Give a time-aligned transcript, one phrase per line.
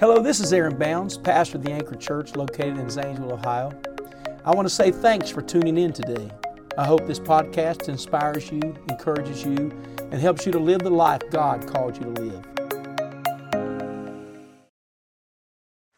[0.00, 3.72] Hello, this is Aaron Bounds, pastor of the Anchor Church located in Zanesville, Ohio.
[4.44, 6.30] I want to say thanks for tuning in today.
[6.78, 11.22] I hope this podcast inspires you, encourages you, and helps you to live the life
[11.32, 12.44] God called you to live.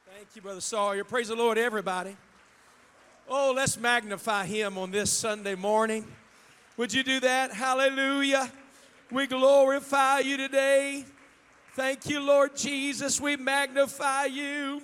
[0.06, 1.04] Thank you, Brother Sawyer.
[1.04, 2.16] Praise the Lord, everybody.
[3.28, 6.06] Oh, let's magnify Him on this Sunday morning.
[6.78, 7.52] Would you do that?
[7.52, 8.50] Hallelujah.
[9.10, 11.04] We glorify you today.
[11.80, 13.18] Thank you, Lord Jesus.
[13.22, 14.82] We magnify you.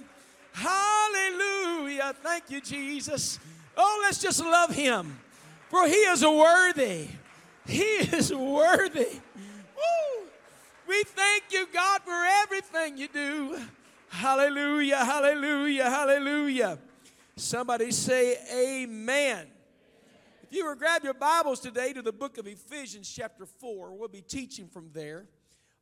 [0.54, 2.14] Hallelujah.
[2.22, 3.38] Thank you, Jesus.
[3.76, 5.18] Oh, let's just love Him,
[5.68, 7.08] for He is worthy.
[7.66, 9.08] He is worthy.
[9.76, 10.26] Woo.
[10.88, 13.58] We thank you, God, for everything you do.
[14.08, 16.78] Hallelujah, hallelujah, hallelujah.
[17.36, 19.48] Somebody say amen.
[20.44, 24.08] If you were grab your Bibles today to the book of Ephesians, chapter 4, we'll
[24.08, 25.26] be teaching from there.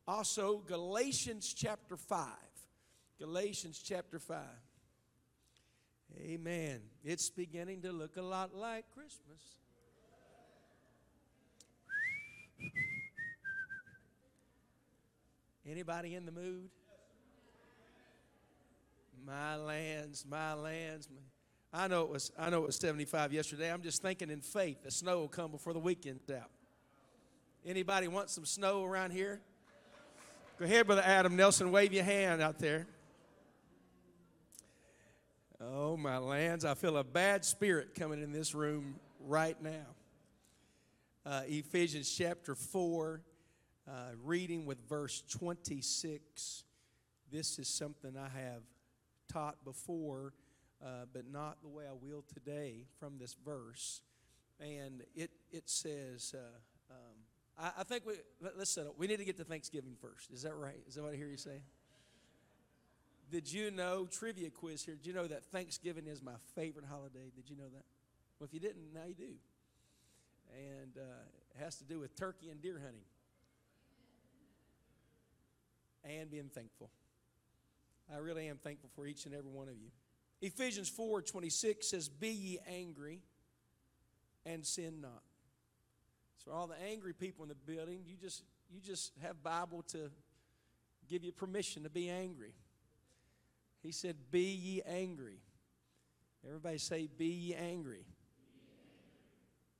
[0.07, 2.27] Also, Galatians, chapter 5.
[3.19, 4.37] Galatians, chapter 5.
[6.19, 6.79] Amen.
[7.03, 9.41] It's beginning to look a lot like Christmas.
[15.67, 16.69] Anybody in the mood?
[19.25, 21.09] My lands, my lands.
[21.73, 23.73] I know it was I know it was 75 yesterday.
[23.73, 26.51] I'm just thinking in faith the snow will come before the weekend's out.
[27.65, 29.41] Anybody want some snow around here?
[30.57, 32.87] Go ahead, Brother Adam Nelson, wave your hand out there.
[35.59, 39.85] Oh, my lands, I feel a bad spirit coming in this room right now.
[41.25, 43.21] Uh, Ephesians chapter 4,
[43.85, 43.91] uh,
[44.23, 46.63] reading with verse 26.
[47.29, 48.61] This is something I have
[49.27, 50.31] taught before,
[50.81, 53.99] uh, but not the way I will today from this verse.
[54.61, 57.24] And it, it says, uh, um,
[57.57, 58.93] I, I, think we, let, us settle.
[58.97, 60.31] We need to get to Thanksgiving first.
[60.31, 60.81] Is that right?
[60.87, 61.61] Is that what I hear you say?
[63.31, 67.31] Did you know, trivia quiz here, did you know that Thanksgiving is my favorite holiday?
[67.35, 67.83] Did you know that?
[68.39, 69.33] Well, if you didn't, now you do.
[70.53, 71.01] And uh,
[71.55, 73.01] it has to do with turkey and deer hunting
[76.03, 76.89] and being thankful.
[78.13, 79.89] I really am thankful for each and every one of you.
[80.41, 83.21] Ephesians 4 26 says, Be ye angry
[84.45, 85.23] and sin not.
[86.43, 90.11] So all the angry people in the building, you just you just have Bible to
[91.07, 92.53] give you permission to be angry.
[93.81, 95.39] He said, Be ye angry.
[96.45, 98.05] Everybody say, Be ye angry.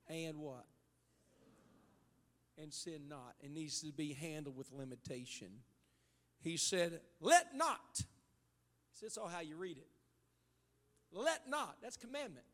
[0.08, 0.66] And what?
[2.58, 3.34] And sin not.
[3.42, 5.48] It needs to be handled with limitation.
[6.40, 8.02] He said, Let not.
[9.02, 9.88] That's all how you read it.
[11.12, 11.78] Let not.
[11.82, 12.46] That's commandment,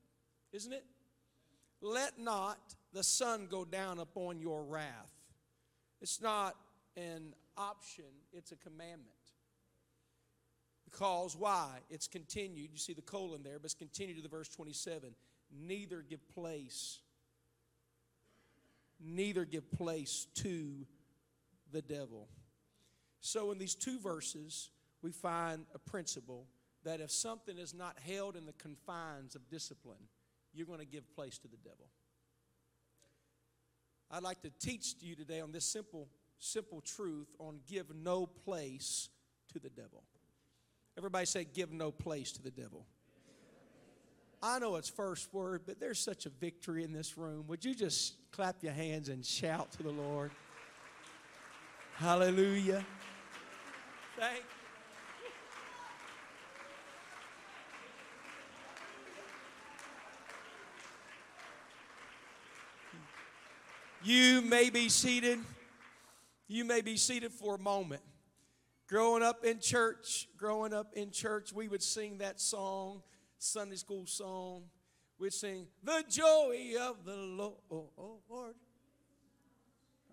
[0.53, 0.85] isn't it?
[1.81, 5.11] Let not the sun go down upon your wrath.
[6.01, 6.55] It's not
[6.97, 9.07] an option, it's a commandment.
[10.85, 11.79] Because why?
[11.89, 12.69] It's continued.
[12.71, 15.15] You see the colon there, but it's continued to the verse 27.
[15.53, 16.99] Neither give place,
[18.99, 20.85] neither give place to
[21.71, 22.27] the devil.
[23.21, 24.69] So in these two verses,
[25.01, 26.47] we find a principle
[26.83, 30.09] that if something is not held in the confines of discipline,
[30.53, 31.87] you're going to give place to the devil.
[34.11, 39.09] I'd like to teach you today on this simple, simple truth on give no place
[39.53, 40.03] to the devil.
[40.97, 42.85] Everybody say, give no place to the devil.
[44.43, 47.45] I know it's first word, but there's such a victory in this room.
[47.47, 50.31] Would you just clap your hands and shout to the Lord?
[51.95, 52.83] Hallelujah.
[54.17, 54.43] Thank
[64.03, 65.39] You may be seated.
[66.47, 68.01] You may be seated for a moment.
[68.87, 73.03] Growing up in church, growing up in church, we would sing that song,
[73.37, 74.63] Sunday school song.
[75.19, 78.55] We'd sing, The joy of the Lord.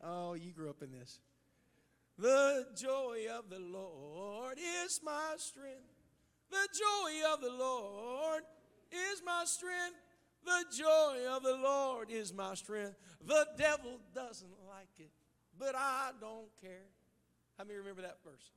[0.05, 1.19] Oh, you grew up in this.
[2.19, 5.95] The joy of the Lord is my strength.
[6.51, 8.43] The joy of the Lord
[8.93, 9.97] is my strength.
[10.49, 12.95] The joy of the Lord is my strength.
[13.27, 15.11] The devil doesn't like it,
[15.59, 16.87] but I don't care.
[17.59, 18.51] How many remember that verse?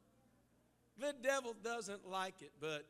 [0.97, 2.85] The devil doesn't like it, but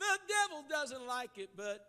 [0.00, 1.86] the devil doesn't like it, but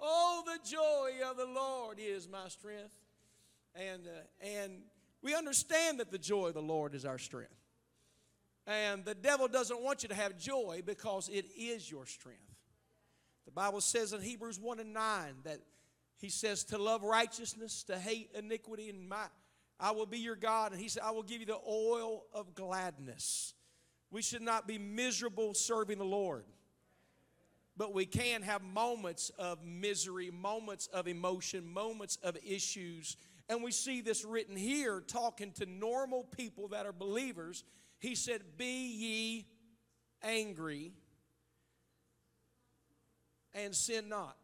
[0.00, 2.94] oh, the joy of the Lord is my strength.
[3.74, 4.82] And, uh, and
[5.22, 7.50] we understand that the joy of the Lord is our strength.
[8.64, 12.53] And the devil doesn't want you to have joy because it is your strength.
[13.44, 15.60] The Bible says in Hebrews 1 and 9 that
[16.16, 19.26] he says to love righteousness, to hate iniquity, and my
[19.78, 20.72] I will be your God.
[20.72, 23.54] And he said, I will give you the oil of gladness.
[24.10, 26.44] We should not be miserable serving the Lord.
[27.76, 33.16] But we can have moments of misery, moments of emotion, moments of issues.
[33.48, 37.64] And we see this written here talking to normal people that are believers.
[37.98, 39.46] He said, Be ye
[40.22, 40.92] angry
[43.54, 44.36] and sin not.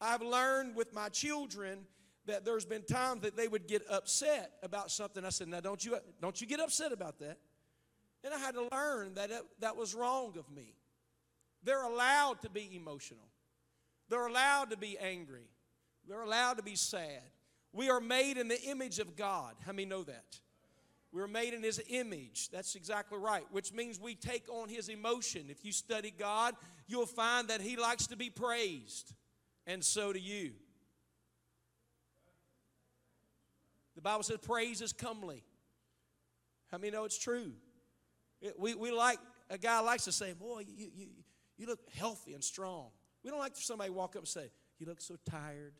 [0.00, 1.80] I've learned with my children
[2.26, 5.24] that there's been times that they would get upset about something.
[5.24, 7.38] I said, Now don't you don't you get upset about that.
[8.22, 10.74] And I had to learn that it, that was wrong of me.
[11.62, 13.28] They're allowed to be emotional.
[14.08, 15.48] They're allowed to be angry.
[16.06, 17.22] They're allowed to be sad.
[17.72, 19.54] We are made in the image of God.
[19.64, 20.40] How many know that?
[21.12, 22.50] We're made in His image.
[22.50, 25.46] That's exactly right, which means we take on His emotion.
[25.48, 26.54] If you study God,
[26.86, 29.12] you'll find that He likes to be praised,
[29.66, 30.52] and so do you.
[33.96, 35.42] The Bible says praise is comely.
[36.70, 37.52] How many know it's true?
[38.40, 39.18] It, we, we like,
[39.50, 41.06] a guy likes to say, Boy, you, you,
[41.58, 42.90] you look healthy and strong.
[43.22, 45.74] We don't like somebody walk up and say, You look so tired.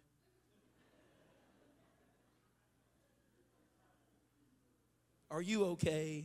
[5.31, 6.25] Are you okay?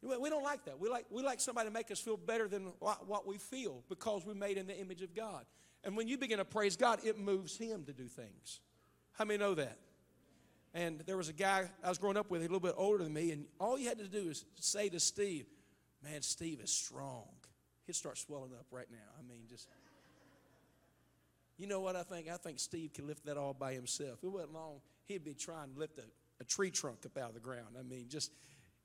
[0.00, 0.78] We don't like that.
[0.78, 3.82] We like, we like somebody to make us feel better than what, what we feel
[3.88, 5.44] because we're made in the image of God.
[5.84, 8.60] And when you begin to praise God, it moves Him to do things.
[9.12, 9.76] How many know that?
[10.72, 13.12] And there was a guy I was growing up with, a little bit older than
[13.12, 15.46] me, and all you had to do is say to Steve,
[16.04, 17.26] Man, Steve is strong.
[17.86, 18.98] He'd start swelling up right now.
[19.18, 19.68] I mean, just.
[21.58, 22.28] You know what I think?
[22.28, 24.20] I think Steve could lift that all by himself.
[24.22, 26.04] It wasn't long, he'd be trying to lift a,
[26.40, 27.76] a tree trunk up out of the ground.
[27.78, 28.30] I mean, just,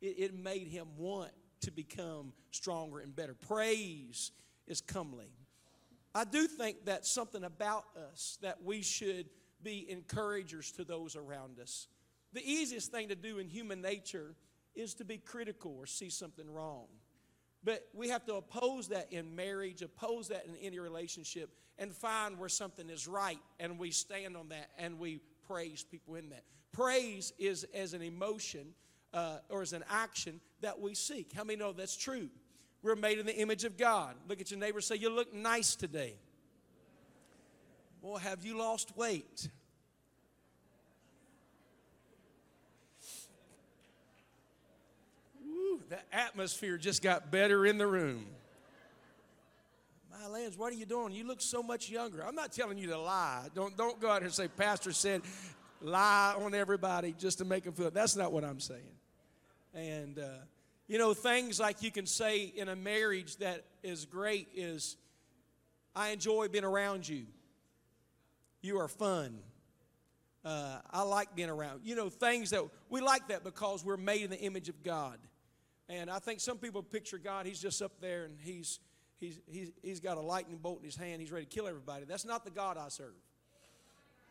[0.01, 1.31] it, it made him want
[1.61, 3.35] to become stronger and better.
[3.35, 4.31] Praise
[4.67, 5.31] is comely.
[6.15, 9.29] I do think that something about us that we should
[9.61, 11.87] be encouragers to those around us.
[12.33, 14.35] The easiest thing to do in human nature
[14.75, 16.87] is to be critical or see something wrong.
[17.63, 22.37] But we have to oppose that in marriage, oppose that in any relationship, and find
[22.37, 26.43] where something is right, and we stand on that and we praise people in that.
[26.71, 28.73] Praise is as an emotion
[29.13, 31.31] uh, or as an action that we seek.
[31.33, 32.29] How many know that's true?
[32.81, 34.15] We're made in the image of God.
[34.27, 36.15] Look at your neighbor say, You look nice today.
[38.01, 39.49] Well, have you lost weight?
[45.93, 48.25] The atmosphere just got better in the room.
[50.11, 51.13] My lands, what are you doing?
[51.13, 52.25] You look so much younger.
[52.25, 53.47] I'm not telling you to lie.
[53.53, 55.21] Don't, don't go out here and say, Pastor said,
[55.81, 57.91] lie on everybody just to make them feel.
[57.91, 58.81] That's not what I'm saying.
[59.75, 60.29] And, uh,
[60.87, 64.97] you know, things like you can say in a marriage that is great is,
[65.95, 67.27] I enjoy being around you.
[68.61, 69.37] You are fun.
[70.43, 71.81] Uh, I like being around.
[71.83, 75.19] You know, things that we like that because we're made in the image of God.
[75.89, 78.79] And I think some people picture God, he's just up there and he's,
[79.19, 81.21] he's, he's, he's got a lightning bolt in his hand.
[81.21, 82.05] He's ready to kill everybody.
[82.05, 83.13] That's not the God I serve.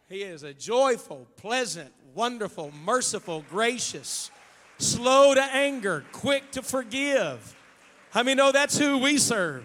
[0.09, 4.31] He is a joyful, pleasant, wonderful, merciful, gracious,
[4.79, 7.57] slow to anger, quick to forgive.
[8.11, 9.65] How many know that's who we serve?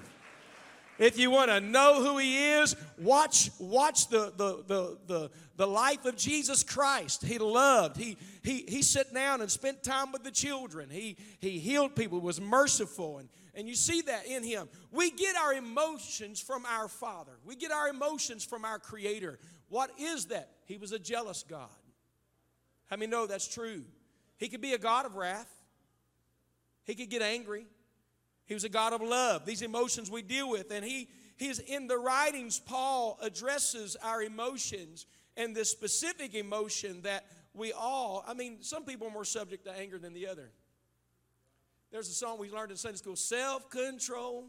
[0.99, 5.67] If you want to know who he is, watch, watch the, the, the, the, the
[5.67, 7.23] life of Jesus Christ.
[7.23, 7.97] He loved.
[7.97, 10.89] He, he, he sat down and spent time with the children.
[10.89, 13.19] He, he healed people, was merciful.
[13.19, 14.69] And, and you see that in him.
[14.91, 19.39] We get our emotions from our Father, we get our emotions from our Creator.
[19.69, 20.49] What is that?
[20.65, 21.69] He was a jealous God.
[22.85, 23.83] How many know that's true?
[24.37, 25.51] He could be a God of wrath,
[26.85, 27.65] he could get angry.
[28.47, 29.45] He was a God of love.
[29.45, 30.71] These emotions we deal with.
[30.71, 37.25] And he, he's in the writings, Paul addresses our emotions and the specific emotion that
[37.53, 40.49] we all, I mean, some people are more subject to anger than the other.
[41.91, 44.45] There's a song we learned in Sunday school self control,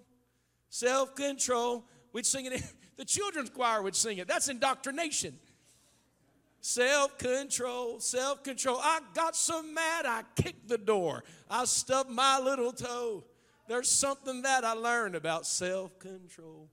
[0.71, 1.85] self control.
[2.13, 2.63] We'd sing it, in,
[2.97, 4.29] the children's choir would sing it.
[4.29, 5.39] That's indoctrination.
[6.61, 8.79] Self control, self control.
[8.83, 11.23] I got so mad I kicked the door.
[11.49, 13.25] I stubbed my little toe.
[13.69, 16.69] There's something that I learned about self control.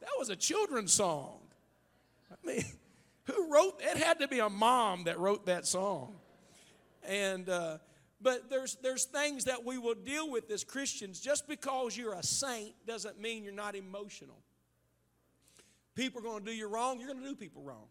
[0.00, 1.38] That was a children's song.
[2.30, 2.64] I mean,
[3.24, 3.96] who wrote it?
[3.96, 6.16] Had to be a mom that wrote that song.
[7.06, 7.78] And, uh,
[8.20, 11.20] but there's, there's things that we will deal with as Christians.
[11.20, 14.38] Just because you're a saint doesn't mean you're not emotional.
[15.94, 17.86] People are going to do you wrong, you're going to do people wrong.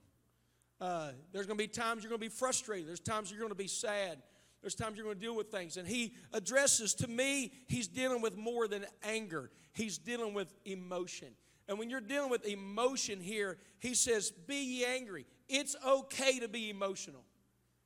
[0.82, 2.90] Uh, there's going to be times you're going to be frustrated.
[2.90, 4.18] There's times you're going to be sad.
[4.64, 5.76] There's times you're going to deal with things.
[5.76, 11.28] And he addresses, to me, he's dealing with more than anger, he's dealing with emotion.
[11.68, 15.26] And when you're dealing with emotion here, he says, Be ye angry.
[15.50, 17.24] It's okay to be emotional.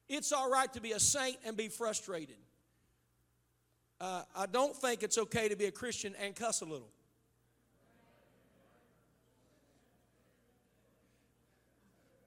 [0.08, 2.38] It's all right to be a saint and be frustrated.
[4.00, 6.90] Uh, I don't think it's okay to be a Christian and cuss a little.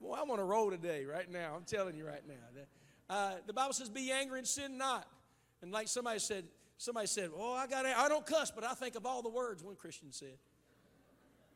[0.01, 1.53] Well, I'm on a roll today, right now.
[1.55, 2.33] I'm telling you right now.
[3.11, 5.05] Uh, the Bible says, "Be angry and sin not."
[5.61, 6.45] And like somebody said,
[6.77, 9.61] somebody said, "Oh, I got, I don't cuss, but I think of all the words."
[9.61, 10.37] One Christian said.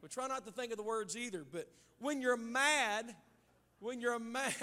[0.01, 1.45] But try not to think of the words either.
[1.49, 1.69] But
[1.99, 3.15] when you're mad,
[3.79, 4.53] when you're mad,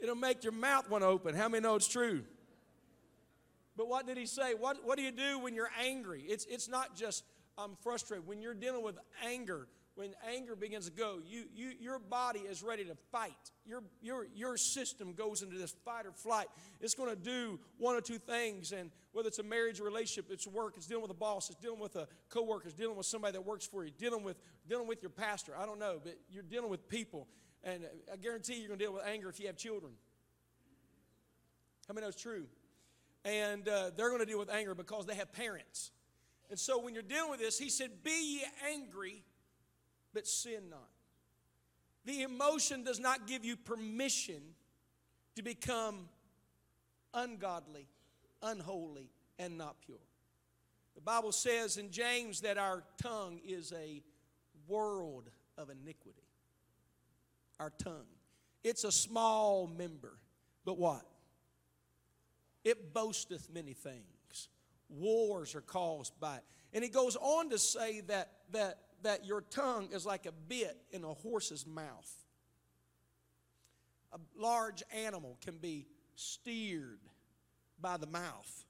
[0.00, 1.36] it'll make your mouth want to open.
[1.36, 2.24] How many know it's true?
[3.76, 4.54] But what did he say?
[4.54, 6.22] What, what do you do when you're angry?
[6.26, 7.24] It's, it's not just
[7.56, 8.26] I'm frustrated.
[8.26, 9.68] When you're dealing with anger,
[10.00, 13.50] when anger begins to go, you, you, your body is ready to fight.
[13.66, 16.46] Your, your, your system goes into this fight or flight.
[16.80, 20.46] It's going to do one or two things, and whether it's a marriage relationship, it's
[20.46, 23.32] work, it's dealing with a boss, it's dealing with a coworker, it's dealing with somebody
[23.32, 25.52] that works for you, dealing with, dealing with your pastor.
[25.58, 27.28] I don't know, but you're dealing with people.
[27.62, 29.92] And I guarantee you're going to deal with anger if you have children.
[31.86, 32.46] How many know it's true?
[33.24, 35.90] and uh, they're going to deal with anger because they have parents.
[36.48, 38.42] And so when you're dealing with this, he said, Be ye
[38.72, 39.22] angry,
[40.12, 40.88] but sin not.
[42.04, 44.42] The emotion does not give you permission
[45.36, 46.08] to become
[47.14, 47.86] ungodly,
[48.42, 49.98] unholy, and not pure.
[50.94, 54.02] The Bible says in James that our tongue is a
[54.68, 56.22] world of iniquity.
[57.58, 58.06] Our tongue.
[58.64, 60.18] It's a small member,
[60.64, 61.06] but what?
[62.64, 64.48] It boasteth many things.
[64.88, 66.44] Wars are caused by it.
[66.72, 70.76] And he goes on to say that, that, that your tongue is like a bit
[70.90, 72.10] in a horse's mouth.
[74.12, 77.00] A large animal can be steered
[77.80, 78.64] by the mouth.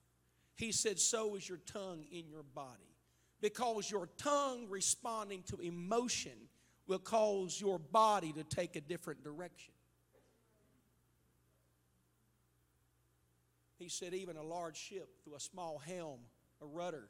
[0.55, 2.95] He said, So is your tongue in your body.
[3.41, 6.49] Because your tongue responding to emotion
[6.87, 9.73] will cause your body to take a different direction.
[13.79, 16.19] He said, even a large ship through a small helm,
[16.61, 17.09] a rudder,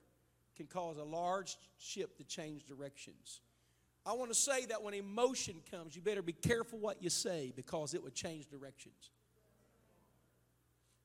[0.61, 3.41] can cause a large ship to change directions.
[4.05, 7.51] I want to say that when emotion comes, you better be careful what you say
[7.57, 9.11] because it would change directions.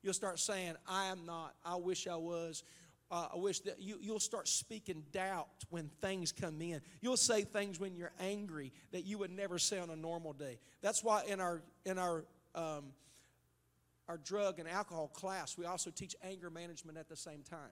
[0.02, 2.64] You'll start saying, I am not, I wish I was.
[3.08, 6.80] Uh, I wish that you, you'll start speaking doubt when things come in.
[7.00, 10.58] You'll say things when you're angry that you would never say on a normal day.
[10.82, 12.24] That's why in our in our
[12.56, 12.86] um,
[14.08, 17.70] our drug and alcohol class, we also teach anger management at the same time.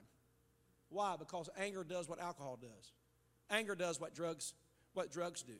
[0.89, 1.15] Why?
[1.17, 2.91] Because anger does what alcohol does.
[3.49, 4.53] Anger does what drugs
[4.93, 5.53] what drugs do.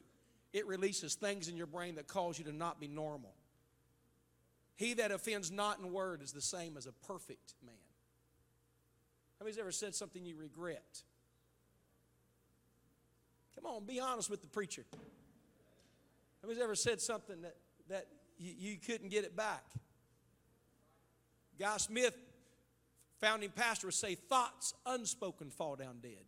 [0.54, 3.34] It releases things in your brain that cause you to not be normal.
[4.78, 7.76] He that offends not in word is the same as a perfect man.
[9.40, 11.04] How many's ever said something you regret?
[13.56, 14.86] Come on, be honest with the preacher.
[16.42, 17.56] How many's ever said something that,
[17.90, 19.64] that you, you couldn't get it back?
[21.60, 22.14] Guy Smith,
[23.22, 26.24] founding pastor, would say, Thoughts unspoken fall down dead.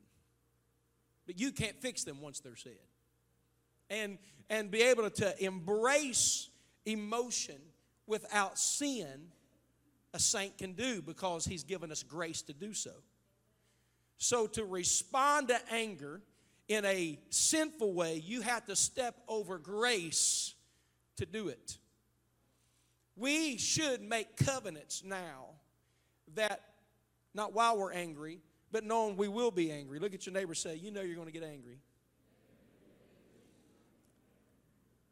[1.25, 2.77] But you can't fix them once they're said.
[3.89, 4.17] And,
[4.49, 6.49] and be able to embrace
[6.85, 7.57] emotion
[8.05, 9.27] without sin,
[10.13, 12.91] a saint can do because he's given us grace to do so.
[14.17, 16.21] So, to respond to anger
[16.67, 20.55] in a sinful way, you have to step over grace
[21.17, 21.77] to do it.
[23.15, 25.45] We should make covenants now
[26.35, 26.61] that,
[27.33, 28.39] not while we're angry,
[28.71, 29.99] but knowing we will be angry.
[29.99, 31.79] Look at your neighbor say, You know you're going to get angry.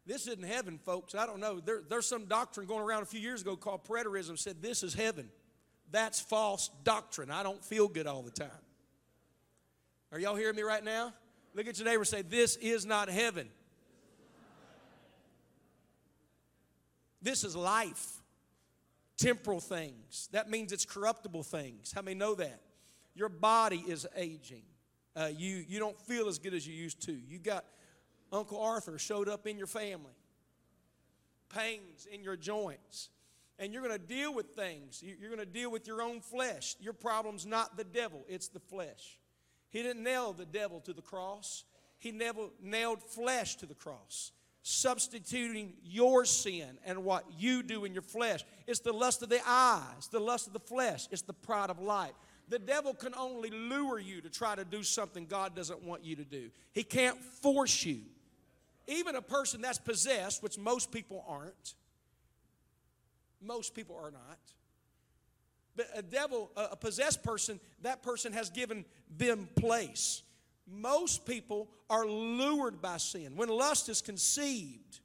[0.06, 1.16] This isn't heaven, folks.
[1.16, 1.60] I don't know.
[1.60, 4.94] There, there's some doctrine going around a few years ago called preterism said this is
[4.94, 5.30] heaven.
[5.92, 7.32] That's false doctrine.
[7.32, 8.50] I don't feel good all the time.
[10.12, 11.14] Are y'all hearing me right now?
[11.56, 13.50] Look at your neighbor say, This is not heaven.
[17.22, 18.22] This is life,
[19.18, 20.30] temporal things.
[20.32, 21.92] That means it's corruptible things.
[21.94, 22.62] How many know that?
[23.14, 24.64] Your body is aging.
[25.16, 27.14] Uh, you, you don't feel as good as you used to.
[27.14, 27.66] You got
[28.32, 30.14] Uncle Arthur showed up in your family,
[31.50, 33.10] pains in your joints.
[33.58, 35.02] And you're going to deal with things.
[35.02, 36.76] You're going to deal with your own flesh.
[36.82, 39.18] Your problem's not the devil, it's the flesh.
[39.70, 41.64] He didn't nail the devil to the cross,
[41.98, 44.32] he never nailed flesh to the cross
[44.68, 48.44] substituting your sin and what you do in your flesh.
[48.66, 51.80] It's the lust of the eyes, the lust of the flesh, it's the pride of
[51.80, 52.14] life.
[52.50, 56.16] The devil can only lure you to try to do something God doesn't want you
[56.16, 56.50] to do.
[56.74, 58.00] He can't force you.
[58.88, 61.76] Even a person that's possessed, which most people aren't,
[63.44, 64.40] most people are not.
[65.76, 68.84] But a devil, a possessed person, that person has given
[69.16, 70.24] them place
[70.68, 73.36] most people are lured by sin.
[73.36, 75.00] When lust is conceived,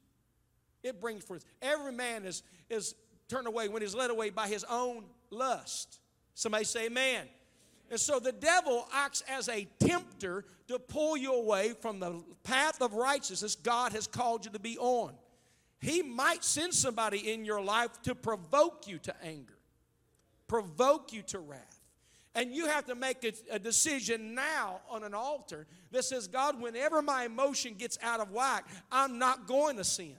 [0.83, 1.45] it brings forth.
[1.61, 2.95] Every man is, is
[3.27, 5.99] turn away when he's led away by his own lust.
[6.33, 7.27] Somebody say amen.
[7.91, 12.81] And so the devil acts as a tempter to pull you away from the path
[12.81, 15.13] of righteousness God has called you to be on.
[15.81, 19.57] He might send somebody in your life to provoke you to anger,
[20.47, 21.80] provoke you to wrath.
[22.33, 26.61] And you have to make a, a, decision now on an altar that says, God,
[26.61, 30.15] whenever my emotion gets out of whack, I'm not going to sin.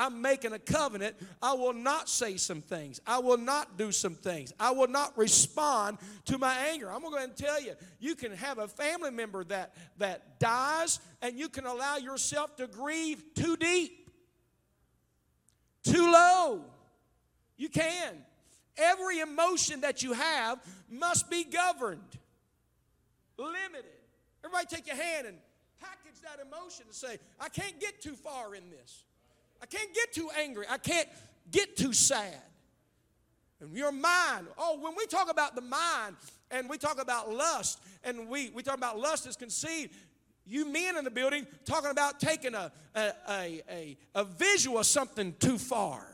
[0.00, 1.16] I'm making a covenant.
[1.42, 3.00] I will not say some things.
[3.06, 4.50] I will not do some things.
[4.58, 6.90] I will not respond to my anger.
[6.90, 11.38] I'm going to tell you, you can have a family member that, that dies, and
[11.38, 14.10] you can allow yourself to grieve too deep,
[15.84, 16.64] too low.
[17.58, 18.24] You can.
[18.76, 20.58] Every emotion that you have
[20.90, 22.00] must be governed,
[23.36, 23.84] limited.
[24.44, 25.36] Everybody take your hand and
[25.80, 29.04] package that emotion and say, I can't get too far in this.
[29.62, 30.66] I can't get too angry.
[30.68, 31.08] I can't
[31.50, 32.40] get too sad.
[33.60, 36.16] And your mind, oh, when we talk about the mind
[36.50, 39.94] and we talk about lust, and we, we talk about lust is conceived,
[40.46, 45.34] you men in the building talking about taking a, a, a, a, a visual something
[45.38, 46.09] too far.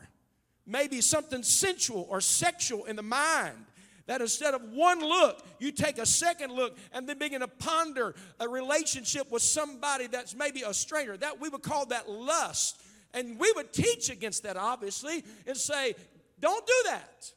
[0.67, 3.65] Maybe something sensual or sexual in the mind
[4.07, 8.15] that instead of one look, you take a second look and then begin to ponder
[8.39, 11.15] a relationship with somebody that's maybe a stranger.
[11.15, 12.81] That we would call that lust.
[13.13, 15.95] And we would teach against that, obviously, and say,
[16.39, 17.31] don't do that.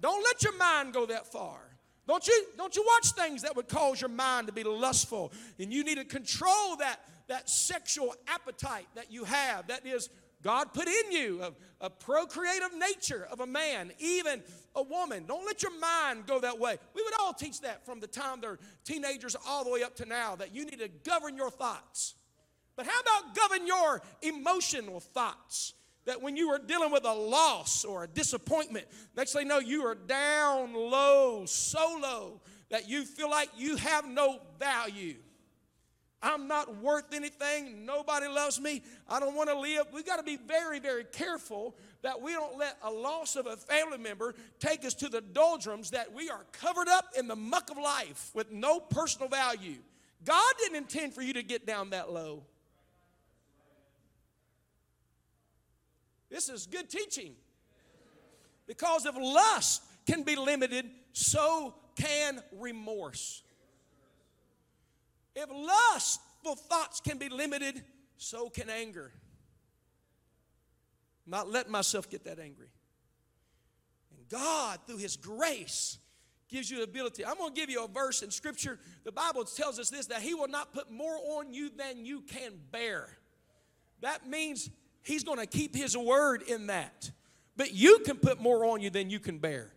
[0.00, 1.58] Don't let your mind go that far.
[2.08, 5.32] Don't you, don't you watch things that would cause your mind to be lustful.
[5.58, 6.98] And you need to control that,
[7.28, 10.08] that sexual appetite that you have that is
[10.42, 14.42] God put in you, a, a, procreative nature of a man, even
[14.74, 15.24] a woman.
[15.26, 16.76] Don't let your mind go that way.
[16.94, 20.04] We would all teach that from the time they're teenagers all the way up to
[20.04, 22.14] now that you need to govern your thoughts.
[22.76, 25.74] But how about govern your emotional thoughts?
[26.04, 29.60] That when you are dealing with a loss or a disappointment, next thing you know,
[29.60, 35.14] you are down low, so low that you feel like you have no value.
[36.22, 37.84] I'm not worth anything.
[37.84, 38.82] Nobody loves me.
[39.08, 39.86] I don't want to live.
[39.92, 43.56] We've got to be very, very careful that we don't let a loss of a
[43.56, 47.70] family member take us to the doldrums that we are covered up in the muck
[47.70, 49.78] of life with no personal value.
[50.24, 52.44] God didn't intend for you to get down that low.
[56.30, 57.34] This is good teaching.
[58.66, 63.42] Because if lust can be limited, so can remorse.
[65.34, 67.82] If lustful thoughts can be limited,
[68.16, 69.12] so can anger.
[71.26, 72.68] Not letting myself get that angry.
[74.16, 75.98] And God, through His grace,
[76.48, 77.24] gives you the ability.
[77.24, 78.78] I'm going to give you a verse in Scripture.
[79.04, 82.20] The Bible tells us this that He will not put more on you than you
[82.20, 83.08] can bear.
[84.00, 84.68] That means
[85.02, 87.10] He's going to keep His word in that.
[87.56, 89.72] But you can put more on you than you can bear.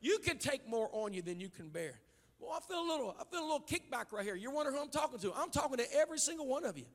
[0.00, 2.00] You can take more on you than you can bear.
[2.40, 4.34] Well, I feel a little, I feel a little kickback right here.
[4.34, 5.32] You're wondering who I'm talking to.
[5.34, 6.86] I'm talking to every single one of you.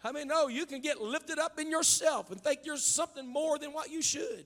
[0.00, 3.58] How many know you can get lifted up in yourself and think you're something more
[3.58, 4.44] than what you should?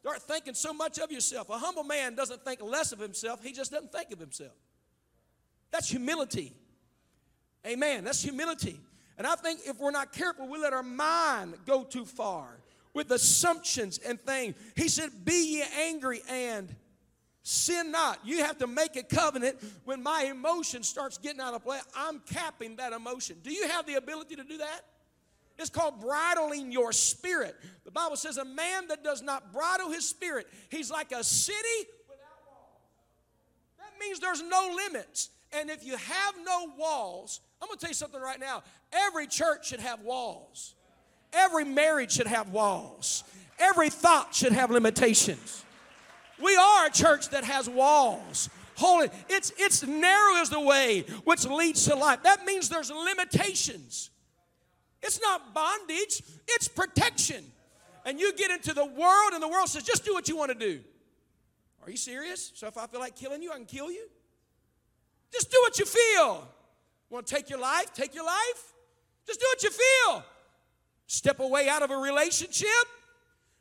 [0.00, 1.50] Start thinking so much of yourself.
[1.50, 4.54] A humble man doesn't think less of himself, he just doesn't think of himself.
[5.70, 6.54] That's humility.
[7.66, 8.04] Amen.
[8.04, 8.80] That's humility.
[9.16, 12.60] And I think if we're not careful, we let our mind go too far
[12.94, 14.54] with assumptions and things.
[14.76, 16.74] He said, Be ye angry and
[17.48, 18.20] sin not.
[18.24, 21.78] You have to make a covenant when my emotion starts getting out of play.
[21.96, 23.36] I'm capping that emotion.
[23.42, 24.82] Do you have the ability to do that?
[25.58, 27.56] It's called bridling your spirit.
[27.84, 31.88] The Bible says a man that does not bridle his spirit, he's like a city
[32.06, 32.82] without walls.
[33.78, 35.30] That means there's no limits.
[35.52, 38.62] And if you have no walls, I'm going to tell you something right now.
[38.92, 40.74] Every church should have walls.
[41.32, 43.24] Every marriage should have walls.
[43.58, 45.64] Every thought should have limitations.
[46.42, 48.48] We are a church that has walls.
[48.76, 52.22] Holy, it's it's narrow is the way which leads to life.
[52.22, 54.10] That means there's limitations.
[55.02, 57.44] It's not bondage, it's protection.
[58.04, 60.50] And you get into the world, and the world says, just do what you want
[60.50, 60.80] to do.
[61.84, 62.52] Are you serious?
[62.54, 64.08] So if I feel like killing you, I can kill you?
[65.32, 66.48] Just do what you feel.
[67.10, 67.92] Want to take your life?
[67.94, 68.74] Take your life.
[69.26, 70.24] Just do what you feel.
[71.06, 72.68] Step away out of a relationship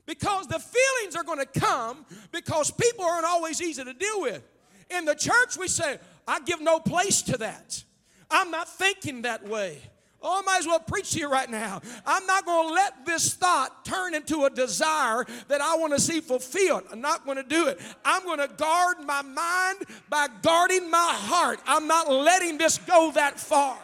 [0.07, 4.41] because the feelings are going to come because people aren't always easy to deal with.
[4.89, 7.83] In the church, we say, I give no place to that.
[8.31, 9.81] I'm not thinking that way.
[10.19, 11.79] Oh, I might as well preach to you right now.
[12.05, 15.99] I'm not going to let this thought turn into a desire that I want to
[15.99, 16.83] see fulfilled.
[16.91, 17.79] I'm not going to do it.
[18.03, 21.59] I'm going to guard my mind by guarding my heart.
[21.67, 23.77] I'm not letting this go that far.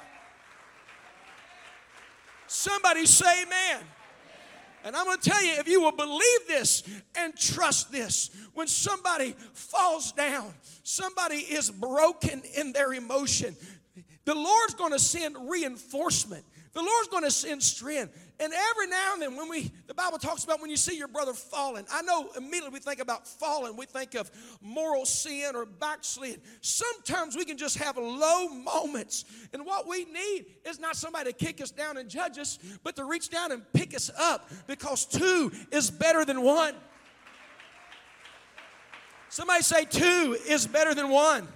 [2.47, 3.83] Somebody say amen.
[4.83, 6.83] And I'm going to tell you, if you will believe this
[7.15, 13.55] and trust this, when somebody falls down, somebody is broken in their emotion,
[14.25, 16.43] the Lord's going to send reinforcement.
[16.73, 18.17] The Lord's going to send strength.
[18.39, 21.07] And every now and then, when we, the Bible talks about when you see your
[21.07, 25.65] brother falling, I know immediately we think about falling, we think of moral sin or
[25.65, 26.41] backslid.
[26.61, 29.25] Sometimes we can just have low moments.
[29.53, 32.95] And what we need is not somebody to kick us down and judge us, but
[32.95, 36.73] to reach down and pick us up because two is better than one.
[39.29, 41.47] Somebody say, two is better than one.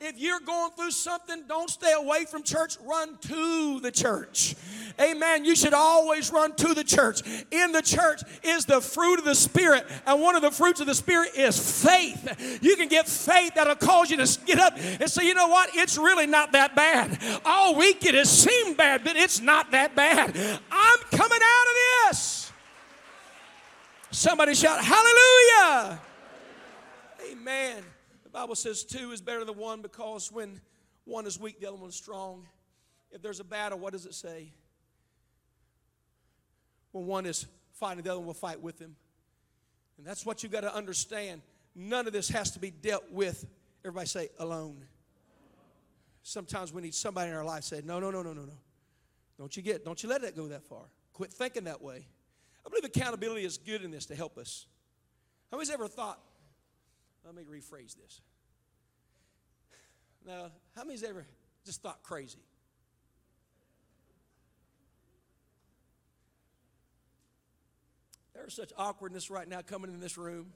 [0.00, 4.54] If you're going through something, don't stay away from church, run to the church.
[5.00, 5.44] Amen.
[5.44, 7.22] You should always run to the church.
[7.50, 10.86] In the church is the fruit of the Spirit, and one of the fruits of
[10.86, 12.60] the Spirit is faith.
[12.62, 15.70] You can get faith that'll cause you to get up and say, you know what?
[15.74, 17.18] It's really not that bad.
[17.44, 20.36] All week it has seemed bad, but it's not that bad.
[20.70, 22.52] I'm coming out of this.
[24.10, 26.00] Somebody shout, Hallelujah!
[27.32, 27.82] Amen.
[28.22, 30.60] The Bible says two is better than one because when
[31.04, 32.46] one is weak, the other one's strong.
[33.10, 34.52] If there's a battle, what does it say?
[36.94, 38.94] When one is fighting, the other one will fight with him.
[39.98, 41.42] And that's what you got to understand.
[41.74, 43.44] None of this has to be dealt with,
[43.84, 44.84] everybody say, alone.
[46.22, 48.58] Sometimes we need somebody in our life say, no, no, no, no, no, no.
[49.36, 50.84] Don't you get, don't you let that go that far.
[51.14, 52.06] Quit thinking that way.
[52.64, 54.66] I believe accountability is good in this to help us.
[55.50, 56.20] How many's ever thought,
[57.26, 58.20] let me rephrase this.
[60.24, 61.26] Now, how many's ever
[61.66, 62.38] just thought crazy?
[68.34, 70.46] There's such awkwardness right now coming in this room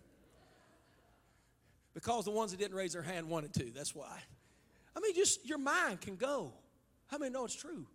[1.94, 3.70] because the ones that didn't raise their hand wanted to.
[3.74, 4.18] That's why.
[4.96, 6.52] I mean, just your mind can go.
[7.06, 7.86] How many know it's true?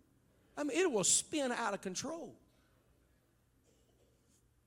[0.56, 2.34] I mean, it will spin out of control.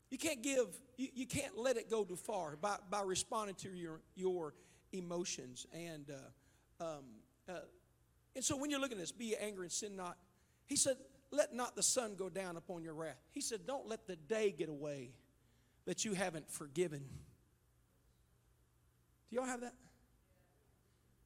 [0.10, 3.70] You can't give, you, you can't let it go too far by, by responding to
[3.70, 4.54] your, your
[4.94, 5.68] emotions.
[5.74, 7.04] And, uh, um,
[7.50, 7.60] uh,
[8.36, 10.18] and so when you're looking at this, be angry and sin not.
[10.66, 10.98] He said,
[11.32, 13.18] let not the sun go down upon your wrath.
[13.32, 15.12] He said, don't let the day get away
[15.86, 17.04] that you haven't forgiven.
[19.30, 19.76] Do y'all have that?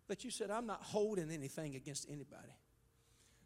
[0.07, 2.55] That you said, I'm not holding anything against anybody.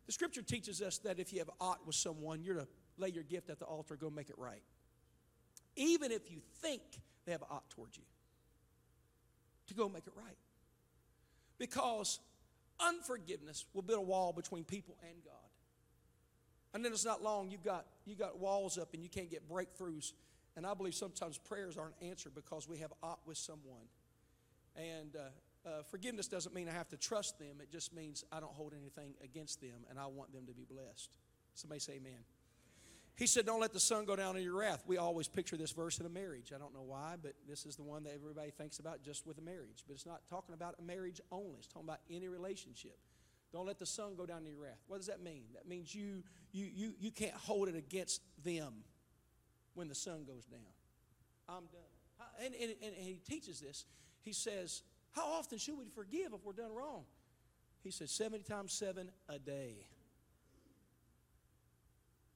[0.05, 3.23] The scripture teaches us that if you have aught with someone, you're to lay your
[3.23, 4.61] gift at the altar, go make it right
[5.75, 6.81] even if you think
[7.25, 8.03] they have aught towards you,
[9.67, 10.37] to go make it right.
[11.57, 12.19] Because
[12.79, 15.33] unforgiveness will build a wall between people and God.
[16.75, 19.49] And then it's not long, you've got, you got walls up and you can't get
[19.49, 20.11] breakthroughs.
[20.57, 23.87] And I believe sometimes prayers aren't answered because we have ought with someone.
[24.75, 28.41] And uh, uh, forgiveness doesn't mean I have to trust them, it just means I
[28.41, 31.11] don't hold anything against them and I want them to be blessed.
[31.53, 32.19] Somebody say amen.
[33.15, 34.83] He said, Don't let the sun go down in your wrath.
[34.85, 36.51] We always picture this verse in a marriage.
[36.53, 39.37] I don't know why, but this is the one that everybody thinks about just with
[39.37, 39.85] a marriage.
[39.87, 42.97] But it's not talking about a marriage only, it's talking about any relationship.
[43.51, 44.81] Don't let the sun go down in your wrath.
[44.87, 45.43] What does that mean?
[45.53, 48.83] That means you, you, you, you can't hold it against them
[49.73, 50.59] when the sun goes down.
[51.47, 52.43] I'm done.
[52.43, 53.85] And, and, and he teaches this.
[54.23, 54.81] He says,
[55.11, 57.03] How often should we forgive if we're done wrong?
[57.83, 59.85] He says, 70 times 7 a day.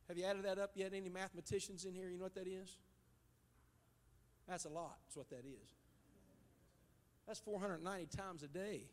[0.08, 0.93] Have you added that up yet?
[0.93, 2.10] Any mathematicians in here?
[2.10, 2.78] You know what that is?
[4.48, 5.69] That's a lot, that's what that is.
[7.28, 8.89] That's 490 times a day.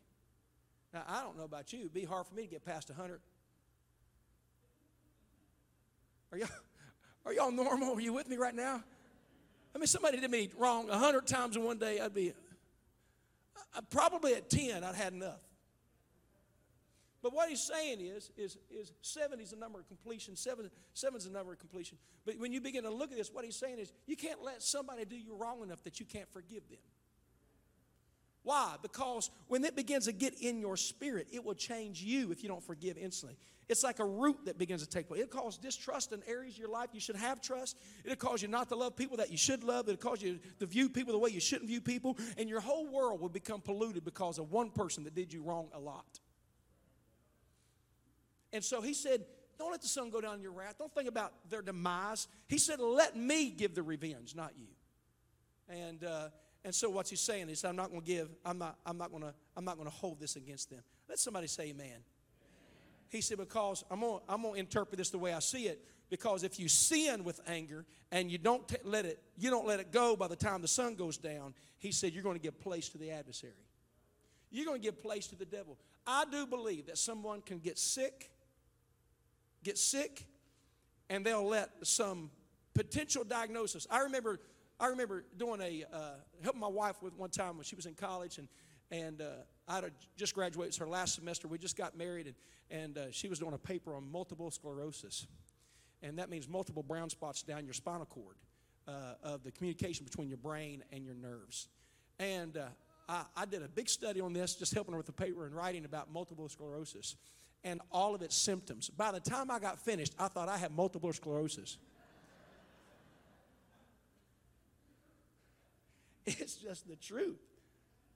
[0.97, 1.81] Now, I don't know about you.
[1.81, 3.19] It'd be hard for me to get past 100.
[6.31, 6.49] Are y'all,
[7.25, 7.93] are y'all normal?
[7.93, 8.83] Are you with me right now?
[9.75, 12.33] I mean, somebody did me wrong 100 times in one day, I'd be,
[13.75, 15.39] I, probably at 10, I'd had enough.
[17.21, 20.35] But what he's saying is, is, is seven is the number of completion.
[20.35, 21.99] Seven, seven is the number of completion.
[22.25, 24.63] But when you begin to look at this, what he's saying is, you can't let
[24.63, 26.79] somebody do you wrong enough that you can't forgive them.
[28.47, 28.75] Why?
[28.81, 32.47] Because when it begins to get in your spirit, it will change you if you
[32.47, 33.35] don't forgive instantly.
[33.67, 35.19] It's like a root that begins to take place.
[35.19, 37.77] It'll cause distrust in areas of your life you should have trust.
[38.05, 39.89] It'll cause you not to love people that you should love.
[39.89, 42.17] It'll cause you to view people the way you shouldn't view people.
[42.37, 45.67] And your whole world will become polluted because of one person that did you wrong
[45.73, 46.21] a lot.
[48.53, 49.25] And so he said,
[49.59, 50.77] Don't let the sun go down in your wrath.
[50.79, 52.29] Don't think about their demise.
[52.47, 54.67] He said, Let me give the revenge, not you.
[55.67, 56.29] And, uh,
[56.67, 57.47] and so what's he saying?
[57.47, 59.77] He said, I'm not going to give, I'm not, I'm not going to, I'm not
[59.77, 60.81] going to hold this against them.
[61.09, 61.85] Let somebody say amen.
[61.85, 61.99] amen.
[63.09, 65.83] He said, because I'm going I'm going to interpret this the way I see it.
[66.09, 69.79] Because if you sin with anger and you don't t- let it, you don't let
[69.79, 72.59] it go by the time the sun goes down, he said, you're going to give
[72.59, 73.53] place to the adversary.
[74.51, 75.77] You're going to give place to the devil.
[76.05, 78.29] I do believe that someone can get sick
[79.67, 80.25] get sick,
[81.09, 82.31] and they'll let some
[82.73, 83.87] potential diagnosis.
[83.89, 84.39] I remember,
[84.79, 85.99] I remember doing a uh,
[86.43, 88.47] helping my wife with one time when she was in college, and
[88.91, 89.25] and uh,
[89.67, 90.69] I had just graduated.
[90.69, 91.47] It's her last semester.
[91.47, 92.35] We just got married, and
[92.69, 95.27] and uh, she was doing a paper on multiple sclerosis,
[96.01, 98.35] and that means multiple brown spots down your spinal cord
[98.87, 101.67] uh, of the communication between your brain and your nerves.
[102.19, 105.45] And uh, I did a big study on this, just helping her with the paper
[105.45, 107.15] and writing about multiple sclerosis
[107.63, 108.89] and all of its symptoms.
[108.89, 111.77] By the time I got finished, I thought I had multiple sclerosis.
[116.39, 117.39] It's just the truth.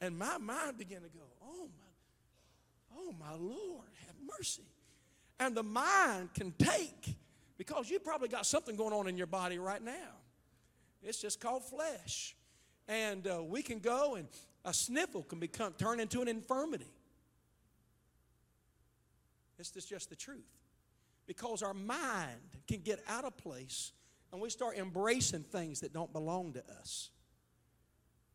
[0.01, 4.65] And my mind began to go, oh my, oh my Lord, have mercy.
[5.39, 7.15] And the mind can take,
[7.57, 10.19] because you probably got something going on in your body right now.
[11.01, 12.35] It's just called flesh.
[12.87, 14.27] And uh, we can go and
[14.65, 16.91] a sniffle can become turn into an infirmity.
[19.57, 20.41] It's just the truth.
[21.27, 23.93] Because our mind can get out of place
[24.33, 27.11] and we start embracing things that don't belong to us.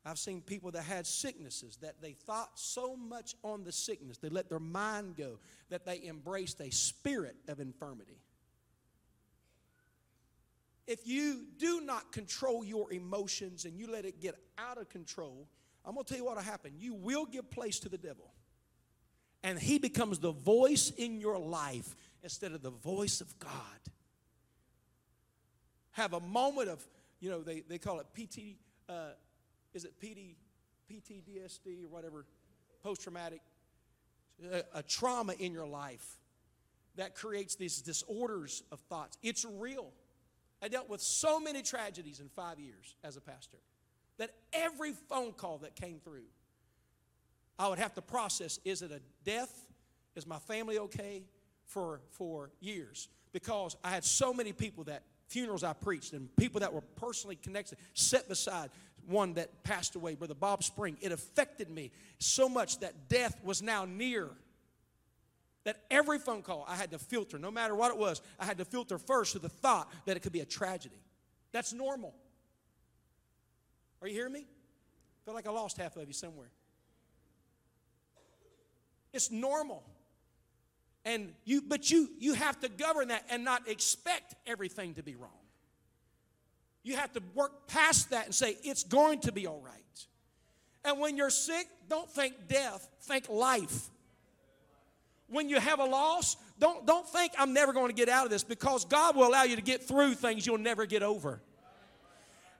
[0.06, 4.28] I've seen people that had sicknesses that they thought so much on the sickness, they
[4.28, 8.20] let their mind go, that they embraced a spirit of infirmity.
[10.86, 15.48] If you do not control your emotions and you let it get out of control,
[15.84, 16.74] I'm going to tell you what will happen.
[16.78, 18.32] You will give place to the devil.
[19.42, 23.50] And he becomes the voice in your life instead of the voice of God.
[25.92, 26.86] Have a moment of,
[27.18, 28.56] you know, they, they call it PT,
[28.88, 29.10] uh,
[29.76, 30.34] is it PD,
[30.90, 32.24] PTSD or whatever,
[32.82, 33.40] post traumatic,
[34.50, 36.16] a, uh, a trauma in your life
[36.96, 39.18] that creates these disorders of thoughts.
[39.22, 39.92] It's real.
[40.62, 43.58] I dealt with so many tragedies in five years as a pastor
[44.16, 46.24] that every phone call that came through,
[47.58, 49.66] I would have to process is it a death?
[50.14, 51.22] Is my family okay?
[51.66, 53.08] For, for years.
[53.32, 57.36] Because I had so many people that funerals I preached and people that were personally
[57.36, 58.70] connected, set beside
[59.06, 60.96] one that passed away, Brother Bob Spring.
[61.00, 64.30] It affected me so much that death was now near.
[65.64, 68.58] That every phone call I had to filter, no matter what it was, I had
[68.58, 71.00] to filter first to the thought that it could be a tragedy.
[71.52, 72.14] That's normal.
[74.00, 74.40] Are you hearing me?
[74.40, 76.50] I feel like I lost half of you somewhere.
[79.12, 79.82] It's normal.
[81.04, 85.14] And you, but you, you have to govern that and not expect everything to be
[85.14, 85.30] wrong.
[86.86, 90.06] You have to work past that and say, it's going to be all right.
[90.84, 93.90] And when you're sick, don't think death, think life.
[95.26, 98.30] When you have a loss, don't, don't think I'm never going to get out of
[98.30, 101.40] this because God will allow you to get through things you'll never get over.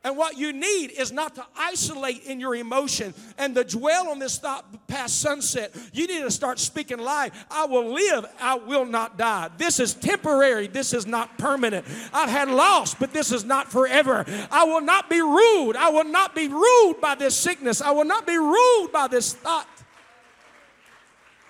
[0.06, 4.20] And what you need is not to isolate in your emotion and to dwell on
[4.20, 5.74] this thought past sunset.
[5.92, 7.32] You need to start speaking life.
[7.50, 9.50] I will live, I will not die.
[9.58, 11.84] This is temporary, this is not permanent.
[12.12, 14.24] I've had loss, but this is not forever.
[14.48, 15.74] I will not be ruled.
[15.74, 17.82] I will not be ruled by this sickness.
[17.82, 19.66] I will not be ruled by this thought.